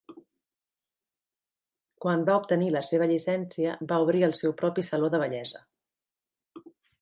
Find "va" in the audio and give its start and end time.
2.29-2.37, 3.93-4.01